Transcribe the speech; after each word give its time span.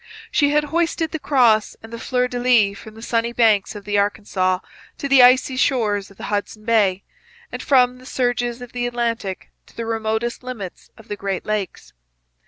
She 0.31 0.49
had 0.49 0.63
hoisted 0.73 1.11
the 1.11 1.19
cross 1.19 1.75
and 1.83 1.93
the 1.93 1.99
fleurs 1.99 2.31
de 2.31 2.39
lis 2.39 2.75
from 2.79 2.95
the 2.95 3.03
sunny 3.03 3.33
banks 3.33 3.75
of 3.75 3.85
the 3.85 3.99
Arkansas 3.99 4.57
to 4.97 5.07
the 5.07 5.21
icy 5.21 5.55
shores 5.55 6.09
of 6.09 6.17
Hudson 6.17 6.65
Bay, 6.65 7.03
and 7.51 7.61
from 7.61 7.99
the 7.99 8.07
surges 8.07 8.63
of 8.63 8.71
the 8.71 8.87
Atlantic 8.87 9.51
to 9.67 9.77
the 9.77 9.85
remotest 9.85 10.41
limits 10.41 10.89
of 10.97 11.07
the 11.07 11.15
Great 11.15 11.45
Lakes. 11.45 11.93